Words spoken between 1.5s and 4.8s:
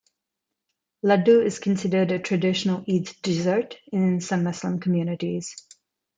considered a traditional Eid dessert in some Muslim